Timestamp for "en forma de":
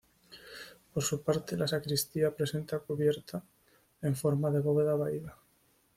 4.01-4.59